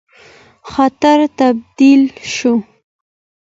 [0.71, 2.01] خطر تبدیل
[2.35, 2.53] شو.